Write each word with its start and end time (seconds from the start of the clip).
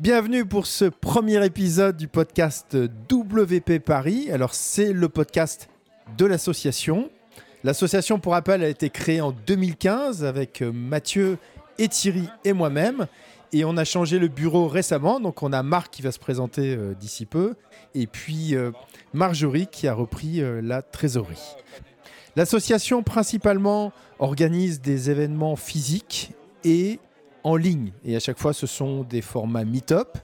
Bienvenue 0.00 0.44
pour 0.44 0.66
ce 0.66 0.86
premier 0.86 1.46
épisode 1.46 1.96
du 1.96 2.08
podcast 2.08 2.76
WP 2.76 3.78
Paris. 3.78 4.28
Alors 4.32 4.52
c'est 4.52 4.92
le 4.92 5.08
podcast 5.08 5.68
de 6.18 6.26
l'association. 6.26 7.10
L'association, 7.62 8.18
pour 8.18 8.32
rappel, 8.32 8.64
a 8.64 8.68
été 8.68 8.90
créée 8.90 9.20
en 9.20 9.30
2015 9.30 10.24
avec 10.24 10.62
euh, 10.62 10.72
Mathieu 10.72 11.38
et 11.78 11.86
Thierry 11.86 12.28
et 12.44 12.52
moi-même. 12.52 13.06
Et 13.52 13.64
on 13.64 13.76
a 13.76 13.84
changé 13.84 14.18
le 14.18 14.26
bureau 14.26 14.66
récemment. 14.66 15.20
Donc 15.20 15.44
on 15.44 15.52
a 15.52 15.62
Marc 15.62 15.92
qui 15.92 16.02
va 16.02 16.10
se 16.10 16.18
présenter 16.18 16.74
euh, 16.74 16.94
d'ici 16.94 17.24
peu. 17.24 17.54
Et 17.94 18.08
puis 18.08 18.56
euh, 18.56 18.72
Marjorie 19.12 19.68
qui 19.68 19.86
a 19.86 19.94
repris 19.94 20.42
la 20.60 20.82
trésorerie. 20.82 21.54
L'association 22.34 23.04
principalement 23.04 23.92
organise 24.18 24.80
des 24.80 25.08
événements 25.10 25.54
physiques 25.54 26.32
et 26.64 26.98
en 27.44 27.56
ligne. 27.56 27.92
Et 28.04 28.16
à 28.16 28.20
chaque 28.20 28.38
fois, 28.38 28.52
ce 28.52 28.66
sont 28.66 29.02
des 29.02 29.20
formats 29.20 29.64
meet-up. 29.64 30.18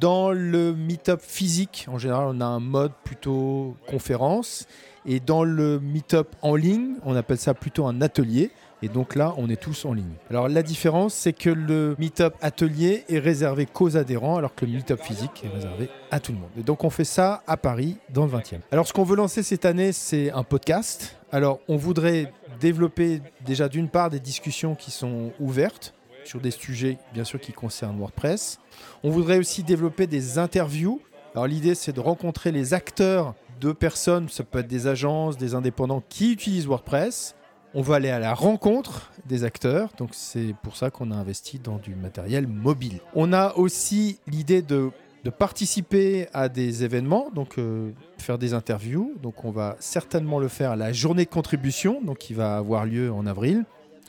Dans 0.00 0.32
le 0.32 0.74
meet-up 0.74 1.20
physique, 1.22 1.86
en 1.88 1.98
général, 1.98 2.26
on 2.28 2.40
a 2.40 2.46
un 2.46 2.60
mode 2.60 2.92
plutôt 3.04 3.76
conférence. 3.86 4.66
Et 5.06 5.20
dans 5.20 5.44
le 5.44 5.78
meet-up 5.78 6.34
en 6.42 6.56
ligne, 6.56 6.94
on 7.04 7.14
appelle 7.14 7.38
ça 7.38 7.54
plutôt 7.54 7.86
un 7.86 8.00
atelier. 8.00 8.50
Et 8.82 8.88
donc 8.88 9.14
là, 9.14 9.34
on 9.38 9.48
est 9.48 9.60
tous 9.60 9.84
en 9.84 9.94
ligne. 9.94 10.12
Alors 10.28 10.48
la 10.48 10.62
différence, 10.62 11.14
c'est 11.14 11.32
que 11.32 11.48
le 11.48 11.96
meet-up 11.98 12.34
atelier 12.42 13.04
est 13.08 13.18
réservé 13.18 13.66
qu'aux 13.66 13.96
adhérents, 13.96 14.36
alors 14.36 14.54
que 14.54 14.66
le 14.66 14.72
meet-up 14.72 15.00
physique 15.00 15.42
est 15.44 15.48
réservé 15.48 15.88
à 16.10 16.20
tout 16.20 16.32
le 16.32 16.38
monde. 16.38 16.50
Et 16.58 16.62
donc 16.62 16.84
on 16.84 16.90
fait 16.90 17.04
ça 17.04 17.42
à 17.46 17.56
Paris, 17.56 17.96
dans 18.10 18.26
le 18.26 18.32
20e. 18.32 18.58
Alors 18.72 18.86
ce 18.86 18.92
qu'on 18.92 19.04
veut 19.04 19.16
lancer 19.16 19.42
cette 19.42 19.64
année, 19.64 19.92
c'est 19.92 20.30
un 20.32 20.42
podcast. 20.42 21.16
Alors 21.32 21.60
on 21.68 21.76
voudrait 21.76 22.30
développer 22.60 23.22
déjà 23.44 23.68
d'une 23.68 23.88
part 23.88 24.10
des 24.10 24.20
discussions 24.20 24.74
qui 24.74 24.90
sont 24.90 25.32
ouvertes 25.40 25.94
sur 26.24 26.40
des 26.40 26.50
sujets 26.50 26.98
bien 27.12 27.24
sûr 27.24 27.40
qui 27.40 27.52
concernent 27.52 27.98
WordPress. 27.98 28.58
On 29.02 29.10
voudrait 29.10 29.38
aussi 29.38 29.62
développer 29.62 30.06
des 30.06 30.38
interviews. 30.38 31.00
Alors 31.34 31.46
l'idée 31.46 31.74
c'est 31.74 31.92
de 31.92 32.00
rencontrer 32.00 32.52
les 32.52 32.74
acteurs 32.74 33.34
de 33.60 33.72
personnes, 33.72 34.28
ça 34.28 34.44
peut 34.44 34.60
être 34.60 34.68
des 34.68 34.86
agences, 34.86 35.36
des 35.36 35.54
indépendants 35.54 36.02
qui 36.08 36.32
utilisent 36.32 36.66
WordPress. 36.66 37.34
On 37.76 37.82
va 37.82 37.96
aller 37.96 38.10
à 38.10 38.20
la 38.20 38.34
rencontre 38.34 39.10
des 39.26 39.42
acteurs, 39.42 39.90
donc 39.98 40.10
c'est 40.12 40.54
pour 40.62 40.76
ça 40.76 40.90
qu'on 40.90 41.10
a 41.10 41.16
investi 41.16 41.58
dans 41.58 41.78
du 41.78 41.96
matériel 41.96 42.46
mobile. 42.46 43.00
On 43.14 43.32
a 43.32 43.54
aussi 43.56 44.20
l'idée 44.28 44.62
de, 44.62 44.90
participer 45.38 46.28
à 46.32 46.48
des 46.48 46.84
événements, 46.84 47.30
donc 47.34 47.58
euh, 47.58 47.90
faire 48.18 48.38
des 48.38 48.54
interviews. 48.54 49.14
Donc 49.22 49.44
on 49.44 49.50
va 49.50 49.76
certainement 49.80 50.38
le 50.38 50.48
faire 50.48 50.72
à 50.72 50.76
la 50.76 50.92
journée 50.92 51.24
de 51.24 51.30
contribution, 51.30 52.00
donc 52.00 52.18
qui 52.18 52.34
va 52.34 52.58
avoir 52.58 52.84
lieu 52.84 53.10
en 53.10 53.26
avril. 53.26 53.64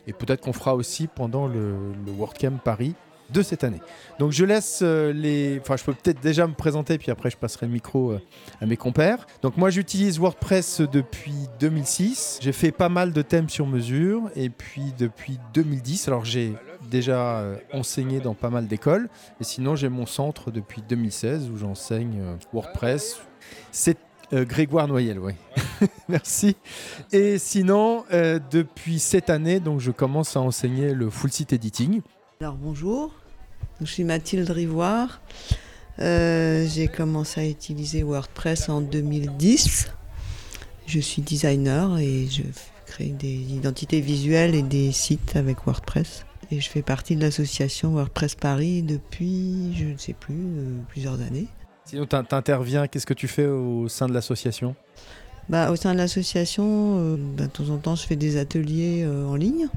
Et 0.06 0.12
peut-être 0.12 0.40
qu'on 0.40 0.52
fera 0.52 0.74
aussi 0.74 1.06
pendant 1.06 1.46
le, 1.46 1.92
le 2.04 2.12
WordCamp 2.12 2.58
Paris 2.62 2.94
de 3.30 3.42
cette 3.42 3.64
année. 3.64 3.80
Donc 4.18 4.32
je 4.32 4.44
laisse 4.44 4.80
euh, 4.82 5.12
les... 5.12 5.58
Enfin, 5.60 5.76
je 5.76 5.84
peux 5.84 5.92
peut-être 5.92 6.20
déjà 6.20 6.46
me 6.46 6.54
présenter, 6.54 6.98
puis 6.98 7.10
après 7.10 7.30
je 7.30 7.36
passerai 7.36 7.66
le 7.66 7.72
micro 7.72 8.12
euh, 8.12 8.20
à 8.60 8.66
mes 8.66 8.76
compères. 8.76 9.26
Donc 9.42 9.56
moi 9.56 9.70
j'utilise 9.70 10.18
WordPress 10.18 10.80
depuis 10.80 11.48
2006. 11.60 12.38
J'ai 12.40 12.52
fait 12.52 12.72
pas 12.72 12.88
mal 12.88 13.12
de 13.12 13.22
thèmes 13.22 13.48
sur 13.48 13.66
mesure. 13.66 14.30
Et 14.36 14.50
puis 14.50 14.92
depuis 14.98 15.38
2010, 15.54 16.08
alors 16.08 16.24
j'ai 16.24 16.54
déjà 16.90 17.38
euh, 17.38 17.56
enseigné 17.72 18.20
dans 18.20 18.34
pas 18.34 18.50
mal 18.50 18.66
d'écoles. 18.66 19.08
Et 19.40 19.44
sinon 19.44 19.76
j'ai 19.76 19.88
mon 19.88 20.06
centre 20.06 20.50
depuis 20.50 20.82
2016 20.88 21.50
où 21.50 21.56
j'enseigne 21.56 22.22
WordPress. 22.52 23.20
C'est 23.70 23.98
Grégoire 24.32 24.88
Noyel, 24.88 25.20
oui. 25.20 25.34
Merci. 26.08 26.56
Et 27.12 27.38
sinon, 27.38 28.04
depuis 28.50 28.98
cette 28.98 29.30
année, 29.30 29.60
donc, 29.60 29.80
je 29.80 29.90
commence 29.90 30.36
à 30.36 30.40
enseigner 30.40 30.94
le 30.94 31.10
full 31.10 31.30
site 31.30 31.52
editing. 31.52 32.00
Alors 32.40 32.56
bonjour, 32.56 33.12
je 33.80 33.86
suis 33.86 34.04
Mathilde 34.04 34.50
Rivoire. 34.50 35.22
Euh, 35.98 36.66
j'ai 36.68 36.88
commencé 36.88 37.40
à 37.40 37.46
utiliser 37.46 38.02
WordPress 38.02 38.68
en 38.68 38.80
2010. 38.80 39.90
Je 40.86 41.00
suis 41.00 41.22
designer 41.22 41.98
et 41.98 42.26
je 42.26 42.42
crée 42.86 43.06
des 43.06 43.54
identités 43.54 44.00
visuelles 44.00 44.54
et 44.54 44.62
des 44.62 44.92
sites 44.92 45.36
avec 45.36 45.64
WordPress. 45.64 46.26
Et 46.50 46.60
je 46.60 46.68
fais 46.68 46.82
partie 46.82 47.16
de 47.16 47.22
l'association 47.22 47.90
WordPress 47.90 48.34
Paris 48.34 48.82
depuis, 48.82 49.74
je 49.74 49.86
ne 49.86 49.96
sais 49.96 50.12
plus, 50.12 50.34
euh, 50.34 50.78
plusieurs 50.88 51.20
années. 51.20 51.48
Sinon, 51.86 52.06
tu 52.06 52.16
interviens, 52.34 52.86
qu'est-ce 52.86 53.06
que 53.06 53.14
tu 53.14 53.28
fais 53.28 53.46
au 53.46 53.88
sein 53.88 54.08
de 54.08 54.12
l'association? 54.12 54.76
Bah, 55.48 55.70
Au 55.70 55.76
sein 55.76 55.92
de 55.92 55.98
l'association, 55.98 56.64
euh, 56.98 57.16
bah, 57.18 57.44
de 57.44 57.50
temps 57.50 57.70
en 57.70 57.78
temps, 57.78 57.96
je 57.96 58.06
fais 58.06 58.16
des 58.16 58.36
ateliers 58.36 59.06
en 59.06 59.34
ligne. 59.36 59.68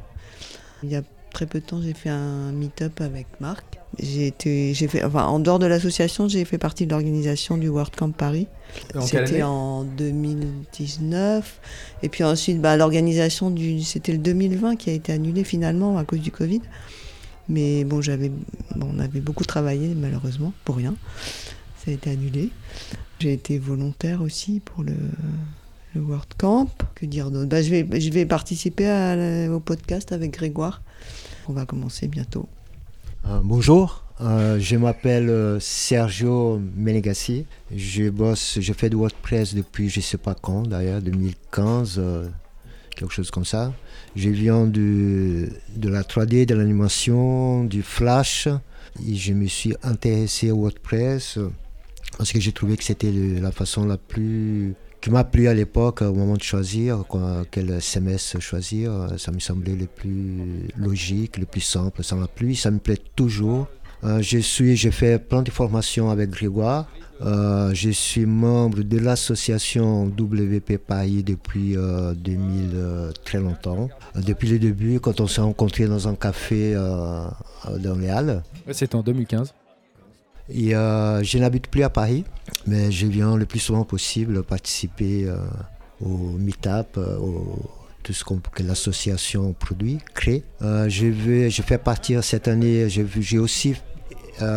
Il 0.83 0.89
y 0.89 0.95
a 0.95 1.01
très 1.33 1.45
peu 1.45 1.59
de 1.59 1.65
temps, 1.65 1.81
j'ai 1.81 1.93
fait 1.93 2.09
un 2.09 2.51
meet-up 2.51 3.01
avec 3.01 3.27
Marc. 3.39 3.79
J'ai 3.97 4.27
été, 4.27 4.73
j'ai 4.73 4.87
fait, 4.87 5.03
enfin, 5.03 5.25
en 5.25 5.39
dehors 5.39 5.59
de 5.59 5.65
l'association, 5.65 6.27
j'ai 6.27 6.45
fait 6.45 6.57
partie 6.57 6.85
de 6.85 6.91
l'organisation 6.91 7.57
du 7.57 7.69
World 7.69 7.95
Camp 7.95 8.11
Paris. 8.11 8.47
C'était 9.01 9.43
en 9.43 9.83
2019. 9.83 11.59
Et 12.03 12.09
puis 12.09 12.23
ensuite, 12.23 12.61
bah, 12.61 12.77
l'organisation 12.77 13.49
du, 13.49 13.81
c'était 13.81 14.11
le 14.11 14.19
2020 14.19 14.75
qui 14.75 14.89
a 14.89 14.93
été 14.93 15.11
annulé 15.11 15.43
finalement 15.43 15.97
à 15.97 16.03
cause 16.03 16.19
du 16.19 16.31
Covid. 16.31 16.61
Mais 17.47 17.83
bon, 17.83 18.01
j'avais, 18.01 18.31
on 18.79 18.99
avait 18.99 19.21
beaucoup 19.21 19.43
travaillé 19.43 19.95
malheureusement 19.95 20.53
pour 20.65 20.75
rien. 20.75 20.95
Ça 21.83 21.91
a 21.91 21.93
été 21.93 22.11
annulé. 22.11 22.49
J'ai 23.19 23.33
été 23.33 23.57
volontaire 23.57 24.21
aussi 24.21 24.59
pour 24.59 24.83
le, 24.83 24.93
le 25.95 26.01
World 26.01 26.33
Camp. 26.37 26.69
Que 26.95 27.05
dire 27.05 27.31
d'autre? 27.31 27.49
Bah, 27.49 27.61
je, 27.61 27.69
vais, 27.69 27.99
je 27.99 28.09
vais 28.11 28.25
participer 28.25 29.47
au 29.51 29.59
podcast 29.59 30.11
avec 30.11 30.31
Grégoire 30.31 30.81
on 31.49 31.53
va 31.53 31.65
commencer 31.65 32.07
bientôt. 32.07 32.47
Euh, 33.25 33.39
bonjour, 33.43 34.03
euh, 34.21 34.59
je 34.59 34.75
m'appelle 34.75 35.29
euh, 35.29 35.59
Sergio 35.59 36.61
Menegassi. 36.77 37.45
Je 37.75 38.09
bosse, 38.09 38.59
je 38.61 38.73
fais 38.73 38.89
du 38.89 38.95
WordPress 38.95 39.55
depuis 39.55 39.89
je 39.89 39.99
sais 39.99 40.17
pas 40.17 40.35
quand 40.35 40.67
d'ailleurs, 40.67 41.01
2015, 41.01 42.01
quelque 42.95 43.11
chose 43.11 43.31
comme 43.31 43.45
ça. 43.45 43.73
Je 44.15 44.29
viens 44.29 44.65
de 44.65 45.49
la 45.75 46.03
3D, 46.03 46.45
de 46.45 46.55
l'animation, 46.55 47.63
du 47.63 47.81
Flash. 47.81 48.47
Et 49.07 49.15
je 49.15 49.33
me 49.33 49.47
suis 49.47 49.75
intéressé 49.83 50.51
au 50.51 50.57
WordPress 50.57 51.39
parce 52.17 52.31
que 52.31 52.39
j'ai 52.39 52.51
trouvé 52.51 52.75
que 52.75 52.83
c'était 52.83 53.11
la 53.11 53.51
façon 53.51 53.85
la 53.85 53.97
plus 53.97 54.75
qui 55.01 55.09
m'a 55.11 55.23
plu 55.23 55.47
à 55.47 55.53
l'époque 55.53 56.01
au 56.01 56.13
moment 56.13 56.35
de 56.35 56.43
choisir 56.43 57.03
quel 57.51 57.69
SMS 57.71 58.37
choisir. 58.39 59.13
Ça 59.17 59.31
me 59.31 59.39
semblait 59.39 59.75
le 59.75 59.85
plus 59.85 60.67
logique, 60.77 61.37
le 61.37 61.45
plus 61.45 61.61
simple. 61.61 62.03
Ça 62.03 62.15
m'a 62.15 62.27
plu, 62.27 62.55
ça 62.55 62.71
me 62.71 62.79
plaît 62.79 62.99
toujours. 63.15 63.67
Euh, 64.03 64.21
je 64.21 64.37
suis, 64.37 64.75
j'ai 64.75 64.91
fait 64.91 65.19
plein 65.19 65.41
de 65.41 65.51
formations 65.51 66.09
avec 66.09 66.29
Grégoire. 66.29 66.87
Euh, 67.21 67.71
je 67.73 67.89
suis 67.89 68.25
membre 68.25 68.81
de 68.81 68.97
l'association 68.97 70.05
WP 70.05 70.77
Paris 70.77 71.21
depuis 71.21 71.75
2000 71.75 72.71
euh, 72.73 73.11
très 73.25 73.39
longtemps. 73.39 73.89
depuis 74.15 74.47
le 74.49 74.59
début, 74.59 74.99
quand 74.99 75.19
on 75.19 75.27
s'est 75.27 75.41
rencontrés 75.41 75.87
dans 75.87 76.07
un 76.07 76.15
café 76.15 76.73
dans 76.73 77.95
les 77.95 78.09
Halles. 78.09 78.43
C'était 78.71 78.95
en 78.95 79.01
2015. 79.01 79.53
Euh, 80.55 81.23
je 81.23 81.37
n'habite 81.37 81.67
plus 81.67 81.83
à 81.83 81.89
Paris, 81.89 82.23
mais 82.65 82.91
je 82.91 83.07
viens 83.07 83.35
le 83.35 83.45
plus 83.45 83.59
souvent 83.59 83.83
possible 83.83 84.43
participer 84.43 85.25
euh, 85.25 85.37
au 86.01 86.37
meet-up, 86.37 86.97
euh, 86.97 87.17
tout 88.03 88.13
ce 88.13 88.23
que 88.23 88.63
l'association 88.63 89.53
produit, 89.53 89.99
crée. 90.13 90.43
je, 90.61 91.07
vais, 91.07 91.49
je 91.49 91.61
fais 91.61 91.77
partie 91.77 92.15
cette 92.21 92.47
année, 92.47 92.87
j'ai 92.89 93.39
aussi 93.39 93.75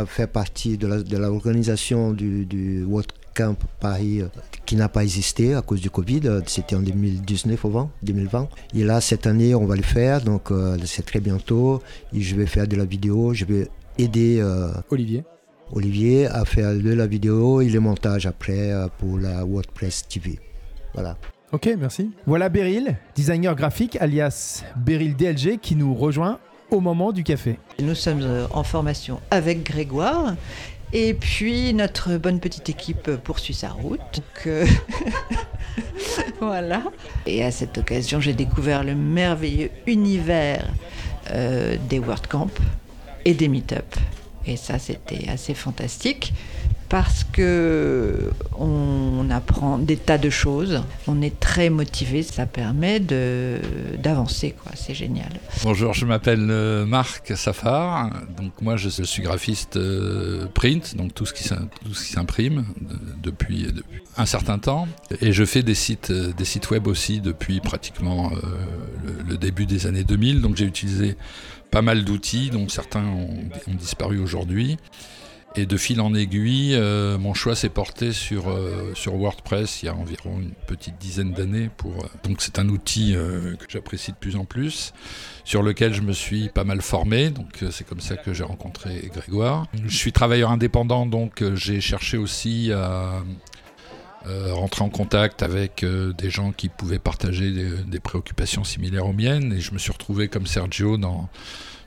fait 0.07 0.29
partie 0.29 0.79
de 0.79 1.17
l'organisation 1.17 2.13
du, 2.13 2.47
du 2.47 2.85
World 2.85 3.11
Camp 3.35 3.57
Paris 3.81 4.23
qui 4.65 4.77
n'a 4.77 4.89
pas 4.89 5.03
existé 5.03 5.55
à 5.55 5.63
cause 5.63 5.81
du 5.81 5.91
Covid. 5.91 6.41
C'était 6.47 6.77
en 6.77 6.81
2019 6.81 7.65
avant, 7.65 7.91
2020. 8.05 8.49
Et 8.77 8.85
là, 8.85 9.01
cette 9.01 9.27
année, 9.27 9.57
on 9.57 9.67
va 9.67 9.75
le 9.75 9.83
faire. 9.83 10.21
Donc, 10.21 10.51
c'est 10.85 11.05
très 11.05 11.19
bientôt. 11.19 11.83
Je 12.13 12.37
vais 12.37 12.47
faire 12.47 12.69
de 12.69 12.77
la 12.77 12.85
vidéo. 12.85 13.35
Je 13.35 13.45
vais 13.45 13.69
aider. 13.99 14.41
Olivier 14.91 15.25
Olivier 15.75 16.27
a 16.27 16.45
fait 16.45 16.63
de 16.63 16.93
la 16.93 17.07
vidéo 17.07 17.63
et 17.63 17.69
le 17.71 17.81
montage 17.81 18.27
après 18.27 18.73
euh, 18.73 18.89
pour 18.99 19.19
la 19.19 19.43
WordPress 19.43 20.07
TV. 20.07 20.39
Voilà. 20.93 21.17
Ok, 21.51 21.71
merci. 21.79 22.11
Voilà 22.27 22.51
Beryl, 22.51 22.97
designer 23.15 23.55
graphique 23.55 23.97
alias 24.01 24.65
Beryl 24.77 25.17
DLG 25.17 25.59
qui 25.61 25.75
nous 25.75 25.95
rejoint 25.95 26.39
au 26.71 26.81
moment 26.81 27.13
du 27.13 27.25
café. 27.25 27.59
Nous 27.81 27.95
sommes 27.95 28.21
euh, 28.21 28.47
en 28.51 28.65
formation 28.65 29.21
avec 29.31 29.63
Grégoire 29.65 30.35
et 30.93 31.15
puis 31.15 31.73
notre 31.73 32.19
bonne 32.19 32.39
petite 32.39 32.69
équipe 32.69 33.11
poursuit 33.25 33.55
sa 33.55 33.71
route. 33.71 34.01
Donc, 34.15 34.47
euh, 34.47 34.67
voilà. 36.41 36.83
Et 37.25 37.43
à 37.43 37.51
cette 37.51 37.79
occasion, 37.79 38.21
j'ai 38.21 38.35
découvert 38.35 38.85
le 38.85 38.95
merveilleux 38.95 39.71
univers 39.87 40.69
des 41.89 41.99
WordCamp 41.99 42.51
et 43.25 43.33
des 43.33 43.49
Meetup. 43.49 43.97
Et 44.47 44.57
ça, 44.57 44.79
c'était 44.79 45.29
assez 45.29 45.55
fantastique 45.55 46.33
parce 46.93 47.25
que 47.25 48.31
on 48.59 49.31
apprend 49.31 49.79
des 49.79 49.97
tas 49.97 50.19
de 50.19 50.29
choses. 50.29 50.83
On 51.07 51.23
est 51.23 51.41
très 51.41 51.71
motivé, 51.71 52.23
ça 52.23 52.45
permet 52.45 53.01
d'avancer. 53.01 54.55
C'est 54.75 54.93
génial. 54.93 55.31
Bonjour, 55.63 55.95
je 55.95 56.05
m'appelle 56.05 56.49
euh, 56.51 56.85
Marc 56.85 57.35
Safar. 57.35 58.11
Donc 58.37 58.53
moi, 58.61 58.77
je 58.77 58.91
suis 58.91 59.23
graphiste 59.23 59.79
euh, 59.79 60.45
print, 60.53 60.95
donc 60.95 61.15
tout 61.15 61.25
ce 61.25 61.33
qui 61.33 61.45
s'imprime 61.95 62.67
depuis, 63.23 63.63
depuis, 63.73 64.03
un 64.19 64.27
certain 64.27 64.59
temps, 64.59 64.87
et 65.23 65.33
je 65.33 65.45
fais 65.45 65.63
des 65.63 65.75
sites 65.75 66.11
euh, 66.11 66.35
des 66.35 66.45
sites 66.45 66.71
web 66.71 66.87
aussi 66.87 67.23
depuis 67.23 67.61
pratiquement 67.61 68.33
le, 69.27 69.37
début 69.37 69.67
des 69.67 69.87
années 69.87 70.05
2000. 70.05 70.41
Donc 70.41 70.57
j'ai 70.57 70.67
utilisé 70.67 71.17
pas 71.71 71.83
mal 71.83 72.05
d'outils, 72.05 72.51
dont 72.51 72.69
certains 72.69 73.05
ont, 73.05 73.49
ont 73.69 73.75
disparu 73.75 74.19
aujourd'hui. 74.19 74.77
Et 75.55 75.67
de 75.67 75.77
fil 75.77 76.01
en 76.01 76.15
aiguille, 76.15 76.75
euh, 76.75 77.19
mon 77.19 77.35
choix 77.35 77.55
s'est 77.55 77.69
porté 77.69 78.13
sur, 78.13 78.49
euh, 78.49 78.93
sur 78.95 79.15
WordPress 79.15 79.83
il 79.83 79.87
y 79.87 79.89
a 79.91 79.95
environ 79.95 80.39
une 80.41 80.53
petite 80.67 80.97
dizaine 80.99 81.33
d'années. 81.33 81.69
Pour, 81.77 81.93
euh, 81.93 82.09
donc 82.25 82.41
c'est 82.41 82.59
un 82.59 82.69
outil 82.71 83.13
que 83.13 83.67
j'apprécie 83.69 84.13
de 84.13 84.17
plus 84.17 84.37
en 84.37 84.47
plus, 84.47 84.95
sur 85.45 85.63
lequel 85.63 85.93
je 85.93 86.01
me 86.01 86.13
suis 86.13 86.49
pas 86.49 86.65
mal 86.65 86.81
formé. 86.81 87.29
Donc 87.29 87.65
c'est 87.71 87.87
comme 87.87 88.01
ça 88.01 88.17
que 88.17 88.33
j'ai 88.33 88.45
rencontré 88.45 89.11
Grégoire. 89.13 89.67
Je 89.87 89.97
suis 89.97 90.13
travailleur 90.13 90.51
indépendant, 90.51 91.05
donc 91.05 91.45
j'ai 91.55 91.81
cherché 91.81 92.17
aussi 92.17 92.73
à 92.73 93.23
rentrer 94.25 94.85
en 94.85 94.89
contact 94.89 95.43
avec 95.43 95.85
des 95.85 96.31
gens 96.31 96.53
qui 96.53 96.69
pouvaient 96.69 96.99
partager 96.99 97.51
des, 97.51 97.71
des 97.85 98.01
préoccupations 98.01 98.65
similaires 98.65 99.07
aux 99.07 99.13
miennes. 99.13 99.53
Et 99.53 99.61
je 99.61 99.73
me 99.73 99.79
suis 99.79 99.93
retrouvé 99.93 100.29
comme 100.29 100.47
Sergio 100.47 100.97
dans 100.97 101.29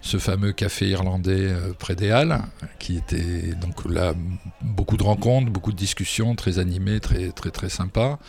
ce 0.05 0.17
fameux 0.17 0.51
café 0.51 0.89
irlandais 0.89 1.47
euh, 1.47 1.73
près 1.73 1.95
des 1.95 2.11
Halles, 2.11 2.39
qui 2.77 2.95
était 2.95 3.55
donc 3.59 3.89
là 3.89 4.13
beaucoup 4.61 4.97
de 4.97 5.03
rencontres, 5.03 5.49
beaucoup 5.49 5.71
de 5.71 5.77
discussions, 5.77 6.35
très 6.35 6.59
animées, 6.59 6.99
très 6.99 7.31
très 7.31 7.49
très 7.49 7.69
sympa. 7.69 8.19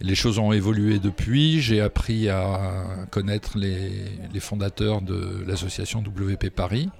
Les 0.00 0.14
choses 0.14 0.38
ont 0.38 0.52
évolué 0.52 1.00
depuis. 1.00 1.60
J'ai 1.60 1.80
appris 1.80 2.28
à 2.28 2.84
connaître 3.10 3.58
les, 3.58 3.90
les 4.32 4.40
fondateurs 4.40 5.02
de 5.02 5.44
l'association 5.48 5.98
WP 6.00 6.48
Paris 6.50 6.90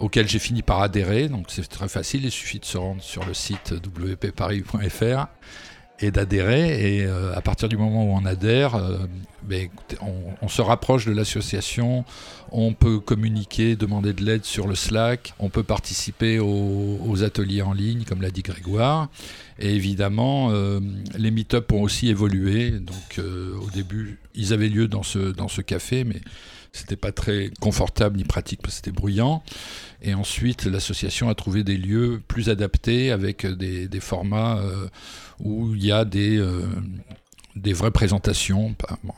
auquel 0.00 0.28
j'ai 0.28 0.38
fini 0.38 0.62
par 0.62 0.80
adhérer. 0.80 1.28
Donc 1.28 1.46
c'est 1.48 1.66
très 1.68 1.88
facile, 1.88 2.24
il 2.24 2.30
suffit 2.30 2.58
de 2.58 2.64
se 2.64 2.78
rendre 2.78 3.02
sur 3.02 3.24
le 3.24 3.34
site 3.34 3.74
wpparis.fr 3.74 5.26
et 6.00 6.10
d'adhérer. 6.10 6.96
Et 6.96 7.04
euh, 7.04 7.34
à 7.34 7.40
partir 7.40 7.68
du 7.68 7.76
moment 7.76 8.04
où 8.04 8.16
on 8.16 8.24
adhère, 8.24 8.74
euh, 8.74 8.98
ben, 9.42 9.68
on, 10.42 10.48
se 10.48 10.62
rapproche 10.62 11.06
de 11.06 11.12
l'association, 11.12 12.04
on 12.50 12.72
peut 12.72 12.98
communiquer, 12.98 13.76
demander 13.76 14.12
de 14.12 14.24
l'aide 14.24 14.44
sur 14.44 14.66
le 14.66 14.74
Slack, 14.74 15.34
on 15.38 15.48
peut 15.48 15.62
participer 15.62 16.38
aux, 16.38 17.22
ateliers 17.22 17.62
en 17.62 17.72
ligne, 17.72 18.04
comme 18.04 18.22
l'a 18.22 18.30
dit 18.30 18.42
Grégoire. 18.42 19.08
Et 19.58 19.74
évidemment, 19.74 20.50
euh, 20.50 20.80
les 21.16 21.30
meet-up 21.30 21.72
ont 21.72 21.82
aussi 21.82 22.08
évolué. 22.08 22.72
Donc 22.72 23.18
au 23.18 23.70
début, 23.70 24.18
ils 24.34 24.52
avaient 24.52 24.68
lieu 24.68 24.88
dans 24.88 25.02
ce, 25.02 25.60
café, 25.60 26.04
mais 26.04 26.20
c'était 26.72 26.96
pas 26.96 27.12
très 27.12 27.50
confortable 27.60 28.18
ni 28.18 28.24
pratique 28.24 28.60
parce 28.62 28.74
que 28.74 28.76
c'était 28.84 28.96
bruyant. 28.96 29.42
Et 30.02 30.14
ensuite, 30.14 30.66
l'association 30.66 31.28
a 31.30 31.34
trouvé 31.34 31.64
des 31.64 31.76
lieux 31.76 32.20
plus 32.28 32.50
adaptés 32.50 33.10
avec 33.10 33.46
des, 33.46 34.00
formats 34.00 34.60
où 35.40 35.74
il 35.74 35.84
y 35.84 35.92
a 35.92 36.04
des, 36.04 36.36
euh, 36.38 36.62
des 37.54 37.72
vraies 37.72 37.90
présentations 37.90 38.74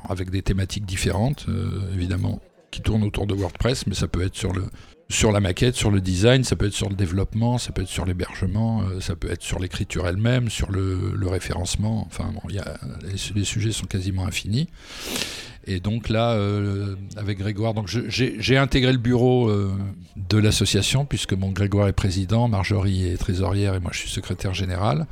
avec 0.08 0.30
des 0.30 0.42
thématiques 0.42 0.86
différentes, 0.86 1.46
euh, 1.48 1.92
évidemment, 1.94 2.40
qui 2.78 2.82
tournent 2.82 3.02
autour 3.02 3.26
de 3.26 3.34
WordPress, 3.34 3.88
mais 3.88 3.94
ça 3.94 4.06
peut 4.06 4.22
être 4.22 4.36
sur 4.36 4.52
le, 4.52 4.62
sur 5.08 5.32
la 5.32 5.40
maquette, 5.40 5.74
sur 5.74 5.90
le 5.90 6.00
design, 6.00 6.44
ça 6.44 6.54
peut 6.54 6.66
être 6.66 6.74
sur 6.74 6.88
le 6.88 6.94
développement, 6.94 7.58
ça 7.58 7.72
peut 7.72 7.82
être 7.82 7.88
sur 7.88 8.04
l'hébergement, 8.04 8.82
euh, 8.82 9.00
ça 9.00 9.16
peut 9.16 9.30
être 9.32 9.42
sur 9.42 9.58
l'écriture 9.58 10.06
elle-même, 10.06 10.48
sur 10.48 10.70
le, 10.70 11.12
le, 11.16 11.26
référencement. 11.26 12.06
Enfin, 12.06 12.30
bon, 12.32 12.48
y 12.50 12.60
a, 12.60 12.78
les, 13.34 13.44
sujets 13.44 13.72
sont 13.72 13.86
quasiment 13.86 14.26
infinis. 14.26 14.68
Et 15.66 15.80
donc 15.80 16.08
là, 16.08 16.34
euh, 16.34 16.94
avec 17.16 17.38
Grégoire, 17.38 17.74
donc 17.74 17.88
j'ai 17.88 18.56
intégré 18.56 18.92
le 18.92 18.98
bureau 18.98 19.48
euh, 19.48 19.76
de 20.16 20.38
l'association, 20.38 21.04
puisque 21.04 21.32
mon 21.32 21.50
Grégoire 21.50 21.88
est 21.88 21.92
président, 21.92 22.46
Marjorie 22.46 23.08
est 23.08 23.16
trésorière 23.16 23.74
et 23.74 23.80
moi 23.80 23.90
je 23.92 23.98
suis 23.98 24.10
secrétaire 24.10 24.54
général. 24.54 25.06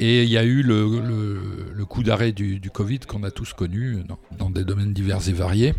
Et 0.00 0.24
il 0.24 0.28
y 0.28 0.36
a 0.36 0.42
eu 0.42 0.62
le, 0.62 1.84
coup 1.88 2.02
d'arrêt 2.02 2.32
du, 2.32 2.60
Covid 2.72 3.00
qu'on 3.00 3.22
a 3.22 3.30
tous 3.30 3.52
connu 3.52 3.98
dans, 4.36 4.50
des 4.50 4.64
domaines 4.64 4.92
divers 4.92 5.28
et 5.28 5.32
variés. 5.32 5.74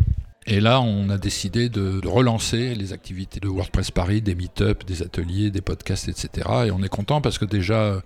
Et 0.46 0.60
là, 0.60 0.80
on 0.80 1.08
a 1.08 1.16
décidé 1.16 1.68
de, 1.68 2.06
relancer 2.06 2.74
les 2.74 2.92
activités 2.92 3.40
de 3.40 3.48
WordPress 3.48 3.90
Paris, 3.90 4.20
des 4.20 4.34
meet-ups, 4.34 4.84
des 4.84 5.02
ateliers, 5.02 5.50
des 5.50 5.62
podcasts, 5.62 6.08
etc. 6.08 6.48
Et 6.66 6.70
on 6.70 6.82
est 6.82 6.88
content 6.88 7.20
parce 7.20 7.38
que 7.38 7.46
déjà, 7.46 8.02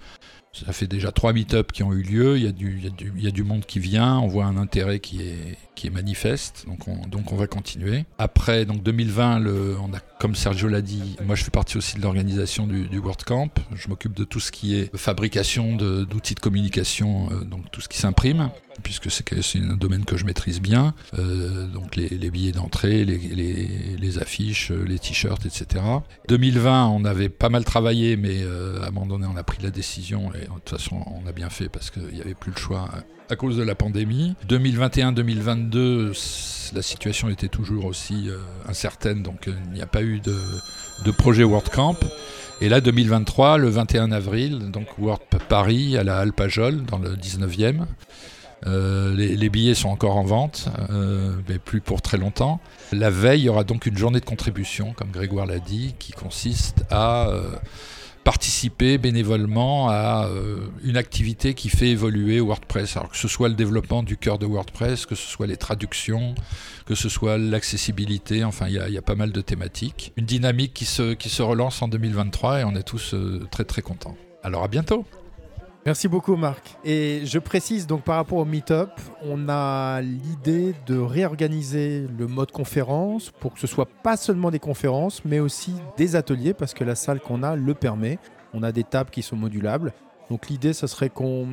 ça 0.53 0.73
fait 0.73 0.87
déjà 0.87 1.11
trois 1.11 1.33
meet-ups 1.33 1.73
qui 1.73 1.83
ont 1.83 1.93
eu 1.93 2.03
lieu, 2.03 2.37
il 2.37 2.45
y, 2.45 2.47
a 2.47 2.53
du, 2.53 2.81
il, 3.17 3.23
y 3.23 3.27
a 3.27 3.31
du, 3.31 3.43
monde 3.43 3.65
qui 3.67 3.81
vient, 3.81 4.19
on 4.19 4.29
voit 4.29 4.45
un 4.45 4.57
intérêt 4.57 5.01
qui 5.01 5.23
est, 5.23 5.59
qui 5.75 5.89
est 5.89 5.91
manifeste, 5.91 6.65
donc 6.67 6.87
on, 6.87 7.07
donc 7.09 7.33
on 7.33 7.37
va 7.37 7.47
continuer. 7.47 8.05
Après, 8.19 8.65
donc 8.65 8.83
2020, 8.83 9.41
le, 9.41 9.77
on 9.81 9.93
a, 9.93 9.99
comme 10.19 10.35
Sergio 10.35 10.69
l'a 10.69 10.83
dit, 10.83 11.17
moi 11.25 11.35
je 11.35 11.45
fais 11.45 11.51
partie 11.51 11.77
aussi 11.77 11.97
de 11.97 12.03
l'organisation 12.03 12.67
du, 12.67 12.87
du 12.89 12.99
WordCamp, 12.99 13.51
je 13.75 13.89
m'occupe 13.89 14.15
de 14.15 14.25
tout 14.25 14.41
ce 14.41 14.51
qui 14.51 14.77
est 14.77 14.97
fabrication 14.97 15.77
d'outils 15.77 16.35
de, 16.35 16.41
communication, 16.41 17.29
euh, 17.31 17.45
donc 17.45 17.71
tout 17.71 17.81
ce 17.81 17.89
qui 17.89 17.99
s'imprime 17.99 18.51
puisque 18.83 19.11
c'est 19.11 19.59
un 19.59 19.77
domaine 19.77 20.05
que 20.05 20.17
je 20.17 20.25
maîtrise 20.25 20.61
bien. 20.61 20.95
Euh, 21.19 21.67
donc 21.67 21.97
les, 21.97 22.31
billets 22.31 22.53
d'entrée, 22.53 23.05
les, 23.05 24.19
affiches, 24.19 24.71
les 24.71 24.99
t-shirts, 24.99 25.45
etc. 25.47 25.85
2020, 26.29 26.87
on 26.87 27.05
avait 27.05 27.29
pas 27.29 27.49
mal 27.49 27.65
travaillé, 27.65 28.17
mais 28.17 28.43
euh, 28.43 28.83
à 28.83 28.89
un 28.89 28.91
moment 28.91 29.07
donné, 29.07 29.27
on 29.33 29.37
a 29.37 29.43
pris 29.43 29.63
la 29.63 29.71
décision, 29.71 30.33
et 30.35 30.43
de 30.43 30.47
toute 30.47 30.71
façon, 30.71 31.05
on 31.07 31.27
a 31.27 31.33
bien 31.33 31.51
fait 31.51 31.69
parce 31.69 31.91
qu'il 31.91 32.15
n'y 32.15 32.21
avait 32.21 32.35
plus 32.35 32.53
le 32.53 32.59
choix 32.59 32.89
à 33.31 33.37
cause 33.37 33.57
de 33.57 33.63
la 33.63 33.75
pandémie. 33.75 34.35
2021-2022, 34.49 36.73
la 36.75 36.83
situation 36.83 37.29
était 37.29 37.49
toujours 37.49 37.87
aussi 37.87 38.29
euh, 38.29 38.39
incertaine, 38.69 39.23
donc 39.23 39.49
il 39.49 39.73
n'y 39.73 39.83
a 39.83 39.87
pas 39.87 40.03
eu 40.03 40.21
de, 40.21 41.11
projet 41.13 41.45
WordCamp. 41.45 41.97
Et 42.61 42.69
là, 42.69 42.81
2023, 42.81 43.59
le 43.59 43.69
21 43.69 44.13
avril, 44.13 44.71
donc 44.71 44.87
World 44.99 45.23
Paris 45.49 45.97
à 45.97 46.05
la 46.05 46.19
Alpajol, 46.19 46.85
dans 46.85 46.99
le 46.99 47.15
19e. 47.15 47.85
Euh, 48.67 49.15
les, 49.15 49.49
billets 49.49 49.75
sont 49.75 49.89
encore 49.89 50.17
en 50.17 50.25
vente, 50.25 50.69
euh, 50.91 51.33
mais 51.49 51.59
plus 51.59 51.81
pour 51.81 52.03
très 52.03 52.19
longtemps. 52.19 52.61
La 52.93 53.11
veille, 53.11 53.43
il 53.43 53.45
y 53.45 53.49
aura 53.49 53.65
donc 53.65 53.87
une 53.87 53.97
journée 53.97 54.21
de 54.21 54.25
contribution, 54.25 54.93
comme 54.93 55.11
Grégoire 55.11 55.47
l'a 55.47 55.61
dit, 55.61 55.95
qui 55.99 56.13
consiste 56.13 56.85
à 56.91 57.29
euh, 57.29 57.51
participer 58.25 58.99
bénévolement 58.99 59.89
à 59.89 60.29
une 60.83 60.97
activité 60.97 61.55
qui 61.55 61.69
fait 61.69 61.89
évoluer 61.89 62.41
WordPress. 62.41 62.97
Alors 62.97 63.11
que 63.11 63.17
ce 63.17 63.29
soit 63.29 63.49
le 63.49 63.55
développement 63.55 64.03
du 64.03 64.17
cœur 64.17 64.39
de 64.39 64.47
WordPress, 64.47 65.07
que 65.07 65.15
ce 65.15 65.27
soit 65.27 65.47
les 65.47 65.57
traductions, 65.57 66.35
que 66.87 66.95
ce 66.95 67.09
soit 67.09 67.39
l'accessibilité, 67.39 68.45
enfin 68.45 68.67
il 68.69 68.75
y, 68.75 68.99
a 68.99 69.03
pas 69.03 69.15
mal 69.15 69.33
de 69.33 69.41
thématiques. 69.41 70.13
Une 70.17 70.27
dynamique 70.27 70.75
qui 70.75 70.85
se, 70.85 71.15
qui 71.15 71.29
se 71.29 71.43
relance 71.43 71.83
en 71.83 71.89
2023 71.89 72.61
et 72.61 72.65
on 72.65 72.75
est 72.75 72.83
tous 72.83 73.15
très 73.51 73.65
très 73.65 73.83
contents. 73.83 74.17
Alors 74.43 74.63
à 74.63 74.69
bientôt 74.69 75.05
Merci 75.87 76.09
beaucoup 76.09 76.37
Marc. 76.37 76.77
Et 76.85 77.23
je 77.25 77.39
précise 77.39 77.87
donc 77.87 78.03
par 78.03 78.17
rapport 78.17 78.39
au 78.39 78.45
Meetup, 78.45 78.91
on 79.23 79.49
a 79.49 80.03
l'idée 80.03 80.75
de 80.87 80.99
réorganiser 80.99 82.07
le 82.19 82.27
mode 82.27 82.53
conférence 82.53 83.31
pour 83.31 83.55
que 83.55 83.61
ce 83.61 83.67
soit 83.67 83.89
pas 84.03 84.17
seulement 84.17 84.51
des 84.51 84.59
conférences, 84.59 85.25
mais 85.25 85.41
aussi 85.41 85.73
des 85.97 86.17
ateliers 86.17 86.53
parce 86.53 86.75
que 86.75 86.85
la 86.85 86.95
salle 86.95 87.21
qu'on 87.21 87.43
a 87.43 87.57
le 87.57 87.75
permet. 87.75 88.19
On 88.53 88.63
a 88.63 88.73
des 88.73 88.85
tables 88.85 89.11
qui 89.11 89.23
sont 89.23 89.37
modulables. 89.37 89.93
Donc 90.31 90.49
l'idée, 90.49 90.73
ce 90.73 90.87
serait 90.87 91.09
qu'on 91.09 91.49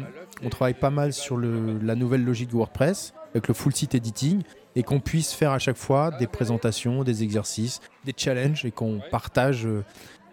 travaille 0.50 0.74
pas 0.74 0.90
mal 0.90 1.14
sur 1.14 1.38
la 1.38 1.96
nouvelle 1.96 2.24
logique 2.24 2.50
de 2.50 2.56
WordPress 2.56 3.14
avec 3.34 3.48
le 3.48 3.54
full 3.54 3.74
site 3.74 3.96
editing 3.96 4.42
et 4.76 4.84
qu'on 4.84 5.00
puisse 5.00 5.34
faire 5.34 5.52
à 5.52 5.60
chaque 5.60 5.78
fois 5.78 6.12
des 6.12 6.28
présentations, 6.28 7.04
des 7.04 7.24
exercices, 7.24 7.80
des 8.04 8.14
challenges 8.16 8.66
et 8.66 8.72
qu'on 8.72 9.00
partage 9.12 9.66
euh, 9.66 9.84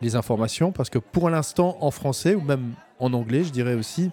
les 0.00 0.16
informations 0.16 0.72
parce 0.72 0.90
que 0.90 0.98
pour 0.98 1.30
l'instant 1.30 1.76
en 1.80 1.90
français 1.90 2.34
ou 2.34 2.40
même 2.40 2.74
en 3.02 3.12
anglais, 3.12 3.44
je 3.44 3.50
dirais 3.50 3.74
aussi. 3.74 4.10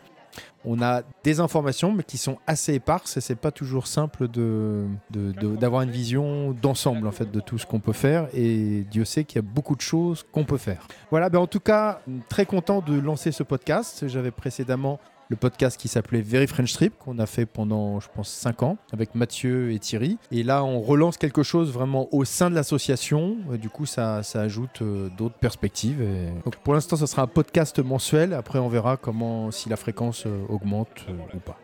On 0.66 0.82
a 0.82 1.04
des 1.24 1.40
informations, 1.40 1.94
mais 1.94 2.04
qui 2.04 2.18
sont 2.18 2.38
assez 2.46 2.74
éparses 2.74 3.16
et 3.18 3.22
c'est 3.22 3.36
pas 3.36 3.52
toujours 3.52 3.88
simple 3.88 4.28
de, 4.28 4.86
d'avoir 5.10 5.84
une 5.84 5.90
vision 5.90 6.52
d'ensemble 6.52 7.08
en 7.08 7.12
fait 7.12 7.32
de 7.32 7.40
tout 7.40 7.58
ce 7.58 7.66
qu'on 7.66 7.80
peut 7.80 7.94
faire. 7.94 8.28
Et 8.34 8.84
Dieu 8.92 9.06
sait 9.06 9.24
qu'il 9.24 9.38
y 9.38 9.40
a 9.40 9.48
beaucoup 9.48 9.76
de 9.76 9.82
choses 9.82 10.26
qu'on 10.32 10.44
peut 10.44 10.58
faire. 10.58 10.86
Voilà, 11.12 11.30
ben 11.30 11.40
en 11.40 11.48
tout 11.48 11.62
cas, 11.62 12.02
très 12.28 12.46
content 12.46 12.82
de 12.82 13.00
lancer 13.00 13.32
ce 13.32 13.44
podcast. 13.44 14.08
J'avais 14.08 14.32
précédemment 14.32 15.00
le 15.30 15.36
podcast 15.36 15.80
qui 15.80 15.88
s'appelait 15.88 16.22
Very 16.22 16.48
French 16.48 16.74
Trip, 16.74 16.98
qu'on 16.98 17.20
a 17.20 17.28
fait 17.28 17.46
pendant, 17.46 18.00
je 18.00 18.08
pense, 18.14 18.30
5 18.30 18.64
ans, 18.64 18.78
avec 18.92 19.14
Mathieu 19.14 19.72
et 19.72 19.80
Thierry. 19.80 20.18
Et 20.32 20.44
là, 20.44 20.64
on 20.64 20.82
relance 20.82 21.18
quelque 21.18 21.44
chose 21.44 21.72
vraiment 21.72 22.10
au 22.12 22.26
sein 22.26 22.50
de 22.50 22.56
l'association. 22.56 23.38
Du 23.62 23.70
coup, 23.70 23.86
ça, 23.86 24.24
ça 24.24 24.42
ajoute 24.42 24.82
euh, 24.82 25.10
d'autres 25.18 25.38
perspectives. 25.38 26.04
Donc, 26.44 26.56
pour 26.58 26.74
l'instant, 26.74 26.96
ce 26.96 27.06
sera 27.06 27.22
un 27.22 27.28
podcast 27.28 27.80
mensuel. 27.80 28.34
Après, 28.34 28.58
on 28.58 28.70
verra 28.70 28.98
comment, 28.98 29.52
si 29.52 29.70
la 29.70 29.78
fréquence 29.78 30.26
euh, 30.26 30.46
augmente 30.50 31.06
euh, 31.10 31.36
ou 31.36 31.40
pas. 31.40 31.58